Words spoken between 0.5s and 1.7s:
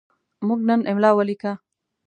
نن املا ولیکه.